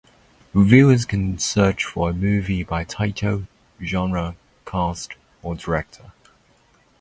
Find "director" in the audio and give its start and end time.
5.53-6.11